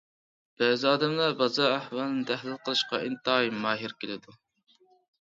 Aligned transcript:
بەزى 0.61 0.87
ئادەملەر 0.91 1.35
بازار 1.43 1.75
ئەھۋالىنى 1.77 2.27
تەھلىل 2.33 2.59
قىلىشقا 2.65 3.05
ئىنتايىن 3.07 3.63
ماھىر 3.69 3.99
كېلىدۇ. 4.03 4.39